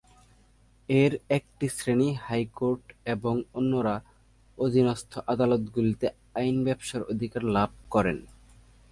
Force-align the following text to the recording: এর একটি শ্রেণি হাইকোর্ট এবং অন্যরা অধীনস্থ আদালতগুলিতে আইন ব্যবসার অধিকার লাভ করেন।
এর 0.89 1.11
একটি 1.37 1.65
শ্রেণি 1.69 2.09
হাইকোর্ট 2.25 2.83
এবং 3.05 3.33
অন্যরা 3.53 3.95
অধীনস্থ 4.57 5.11
আদালতগুলিতে 5.33 6.07
আইন 6.35 6.55
ব্যবসার 6.67 7.01
অধিকার 7.03 7.43
লাভ 7.55 7.69
করেন। 7.89 8.17